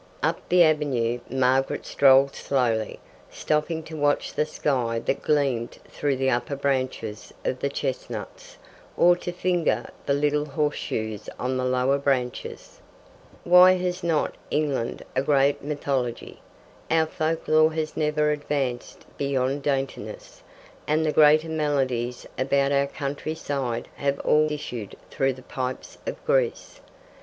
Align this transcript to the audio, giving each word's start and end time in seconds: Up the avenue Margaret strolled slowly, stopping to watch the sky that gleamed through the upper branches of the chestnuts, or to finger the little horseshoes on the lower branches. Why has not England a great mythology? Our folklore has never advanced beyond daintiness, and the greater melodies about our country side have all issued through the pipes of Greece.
Up 0.23 0.49
the 0.49 0.63
avenue 0.63 1.19
Margaret 1.29 1.85
strolled 1.85 2.33
slowly, 2.33 2.99
stopping 3.29 3.83
to 3.83 3.95
watch 3.95 4.33
the 4.33 4.47
sky 4.47 4.97
that 4.97 5.21
gleamed 5.21 5.77
through 5.89 6.15
the 6.15 6.31
upper 6.31 6.55
branches 6.55 7.31
of 7.45 7.59
the 7.59 7.69
chestnuts, 7.69 8.57
or 8.97 9.15
to 9.17 9.31
finger 9.31 9.91
the 10.07 10.15
little 10.15 10.45
horseshoes 10.45 11.29
on 11.37 11.55
the 11.55 11.65
lower 11.65 11.99
branches. 11.99 12.81
Why 13.43 13.73
has 13.73 14.03
not 14.03 14.33
England 14.49 15.03
a 15.15 15.21
great 15.21 15.63
mythology? 15.63 16.41
Our 16.89 17.05
folklore 17.05 17.73
has 17.73 17.95
never 17.95 18.31
advanced 18.31 19.05
beyond 19.19 19.61
daintiness, 19.61 20.41
and 20.87 21.05
the 21.05 21.11
greater 21.11 21.47
melodies 21.47 22.25
about 22.39 22.71
our 22.71 22.87
country 22.87 23.35
side 23.35 23.87
have 23.97 24.19
all 24.21 24.51
issued 24.51 24.95
through 25.11 25.33
the 25.33 25.43
pipes 25.43 25.99
of 26.07 26.25
Greece. 26.25 26.81